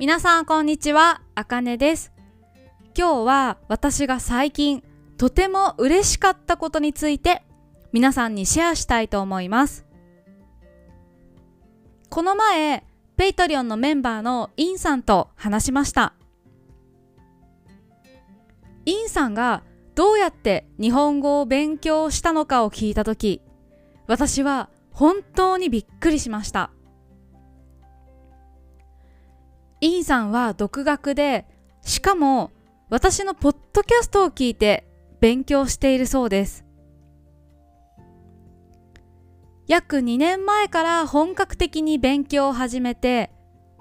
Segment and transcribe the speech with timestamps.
[0.00, 2.10] 皆さんこんにちは、あかねです。
[2.96, 4.82] 今日は私が最近
[5.18, 7.42] とても嬉しかったことについて
[7.92, 9.84] 皆さんにシェアしたいと思います。
[12.08, 12.82] この前、
[13.18, 16.14] Patreon のメンバーのインさんと話しました。
[18.86, 23.42] インさんがどうやって日本語を勉強したのかを聞いたとき、
[24.06, 26.70] 私は本当にびっくりしました。
[29.80, 31.46] インさんは独学で、
[31.82, 32.50] しかも
[32.90, 34.86] 私のポッドキャストを聞いて
[35.20, 36.64] 勉強しているそうです。
[39.66, 43.30] 約2年前から本格的に勉強を始めて、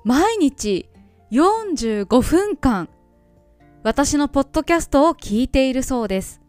[0.06, 0.90] 毎日
[1.32, 2.90] 45分間、
[3.84, 6.42] 私のポッドキャストを聞いているそうです。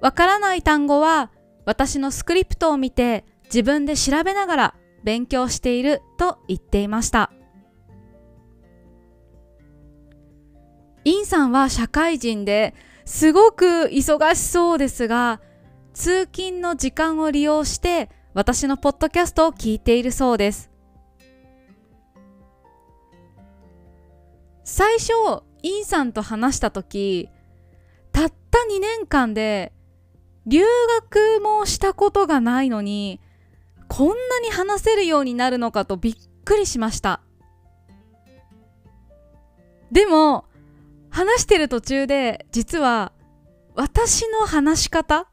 [0.00, 1.30] わからない単語は
[1.64, 7.30] 私のスクリプトを見て自分で調べながら勉強していると言っていました。
[11.04, 15.40] インさんは社会人ですごく忙しそうですが、
[15.94, 20.70] 通勤の時間を利用して私のポッドキャストを聞いているそうです。
[24.64, 25.12] 最初、
[25.62, 27.30] インさんと話した時、
[28.12, 29.72] たった2年間で
[30.46, 30.62] 留
[31.00, 33.20] 学もしたことがないのに、
[33.88, 37.22] こんなに話せるようになるのかとびっくりしました。
[39.90, 40.44] でも、
[41.10, 43.12] 話してる途中で、実は、
[43.74, 45.28] 私の話し方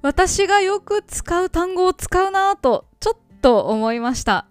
[0.00, 4.46] 私がよく使う単語を使うなぁと、ちょっと思いました。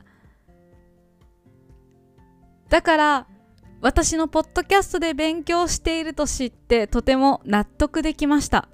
[2.69, 3.27] だから、
[3.81, 8.69] 私のポッドキャストで勉強していると知って、とても納得できました。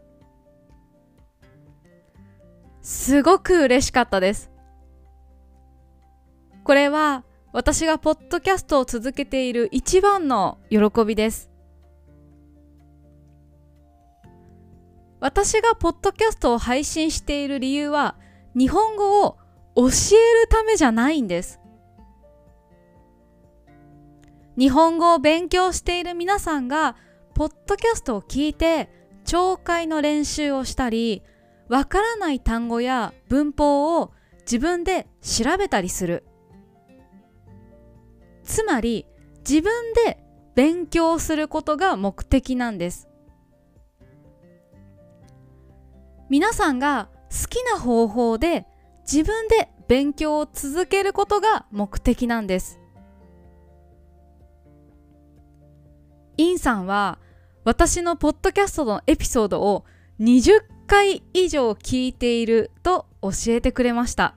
[2.84, 4.52] すごく嬉しかったです。
[6.66, 11.50] これは私がポッドキャストを続けている一番の喜びです。
[15.22, 18.18] 私がポッドキャストを配信している理由は
[18.54, 19.38] 日本語を
[19.76, 19.90] 教え
[20.42, 21.62] るためじゃないんです。
[24.58, 26.98] 日本語を勉強している皆さんが
[27.34, 28.90] ポッドキャストを聞いて
[29.24, 31.24] 聴解の練習をしたり
[31.74, 34.12] わからない単語や文法を
[34.42, 36.24] 自分で調べたりする。
[38.44, 39.08] つまり
[39.40, 40.24] 自分で
[40.54, 43.10] 勉強することが目的なんです。
[46.30, 48.68] 皆さんが好きな方法で
[49.12, 52.80] 自分で勉強を続けることが目的なんです。
[56.38, 57.18] インさんは
[57.64, 59.86] 私のポッドキャストのエピソードを
[60.20, 64.36] 20回以上聞いていると教えてくれました。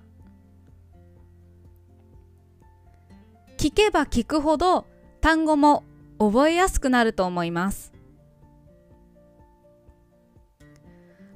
[3.57, 4.87] 聞けば聞くほど
[5.21, 5.85] 単語も
[6.19, 7.93] 覚えやすくなると思います。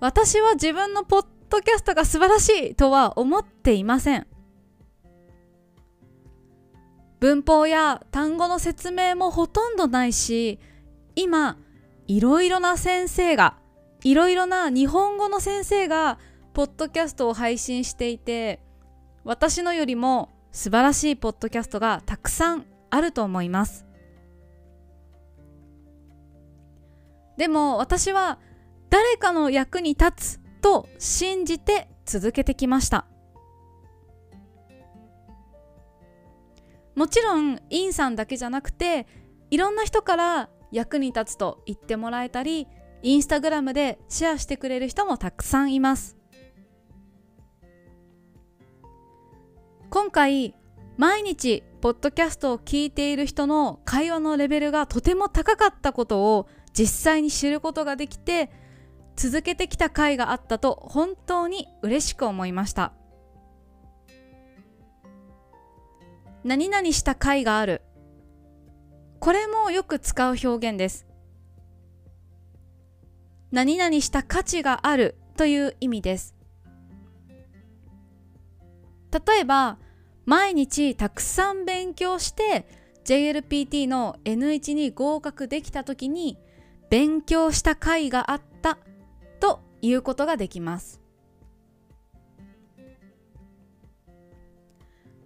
[0.00, 4.26] 私は自分のポッドキャストが素晴らしいとは思っていません。
[7.20, 10.58] 文法や単語の説明もほとんどないし
[11.14, 11.58] 今
[12.06, 13.58] いろいろな先生が
[14.02, 16.18] いろいろな日本語の先生が
[16.54, 18.60] ポッドキャストを配信していて
[19.24, 23.86] 私のよりも素晴らしいポッドキャストがたくさんあると思います。
[27.36, 28.38] でも私は
[28.90, 33.06] 誰かの役に立つと信じて続けてきました。
[36.96, 39.06] もちろんインさんだけじゃなくて
[39.50, 42.66] いろんな人から役に立つと言ってもらえたり
[43.02, 46.16] インスタグラムでシェアしてくれる人もたくさんいます。
[49.90, 50.54] 今回
[50.96, 58.50] 毎日ポッドキャストを聞いている人の会話のレベルがとても高かったことを実際に知ることができて
[59.16, 62.92] 続けてきた回があったと本当に嬉しく思いました。
[66.44, 67.82] 何々した回がある。
[69.18, 71.09] これもよく使う表現です。
[73.50, 76.34] 何々した価値があるという意味です。
[79.12, 79.78] 例えば
[80.24, 82.66] 毎日たくさん勉強して
[83.04, 86.38] JLPT の N1 に合格できた時に
[86.90, 88.78] 勉強した甲斐があった
[89.40, 91.00] ということができます。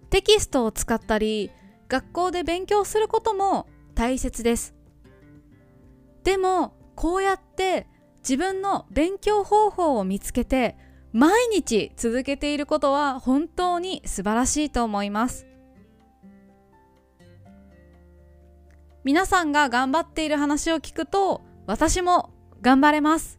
[0.08, 1.50] テキストを使ったり
[1.88, 4.74] 学校で勉強することも大切です。
[6.22, 7.86] でもこうやって
[8.26, 10.78] 自分の勉強方法を見つけて
[11.12, 15.46] 毎日続けていることは本当に素晴らしいと思います。
[19.04, 22.30] 皆さんが頑張っている話を聞くと私も
[22.62, 23.38] 頑張れます。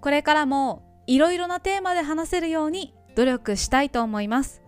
[0.00, 4.62] これからもいろいろなテーマで話せるように努力したいと思います。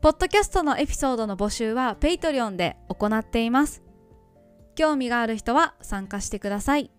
[0.00, 3.87] ポッドキャストのエピソードの募集は Patreon で行っています。
[4.78, 6.92] 興味がある人は参加してください。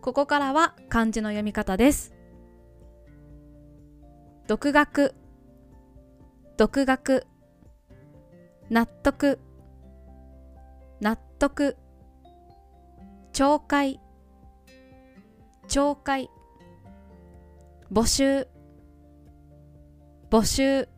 [0.00, 2.14] ここからは漢字の読み方です。
[4.46, 5.16] 独学
[6.56, 7.26] 独学
[8.70, 9.40] 納得
[11.00, 11.76] 納得
[13.32, 14.00] 懲戒
[15.66, 16.30] 懲戒
[17.90, 18.46] 募集
[20.30, 20.95] 募集。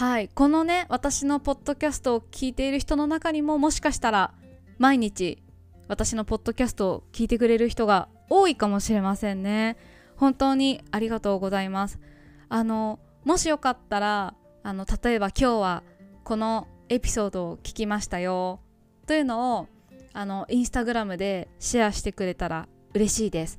[0.00, 0.30] はい。
[0.30, 4.32] このね私のポッドキャストを聞いている人の中にももしかしたら
[4.78, 5.42] 毎日
[5.88, 9.76] 私のポッドキャストを聞いてくれる人が多いかもしれませんね。
[10.16, 12.00] 本当にありがとうございます。
[12.48, 14.32] あのもしよかったら
[14.62, 15.82] あの例えば今日は
[16.24, 18.60] このエピソードを聞きましたよ。
[19.06, 19.66] というのを
[20.14, 23.58] あのインスタグラムでシェアしてくれたら嬉しいです。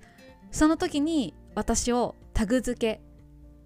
[0.49, 2.99] その時に私をタグ付け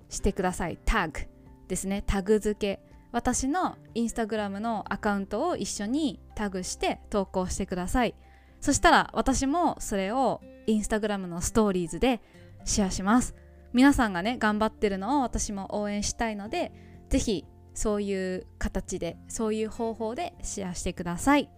[0.10, 0.78] してください。
[0.84, 1.35] タグ。
[1.68, 2.04] ですね。
[2.06, 2.82] タグ付け。
[3.12, 8.16] 私のインスタグラムのアカウントを一緒にタグして投稿してください。
[8.60, 12.22] そしたら私もそれをインスタグラムのストーリーズで
[12.66, 13.36] シェアします。
[13.74, 16.72] 皆さんがね頑張ってるのを私も応援したいので
[17.10, 21.50] 是非そういう形でそういう方法でシェアしてください。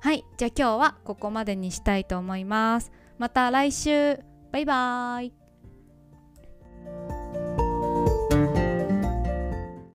[0.00, 0.24] はい。
[0.36, 2.90] じゃあ今日はここまでにしたいと思います。
[3.18, 4.18] また来週。
[4.50, 5.41] バイバーイ。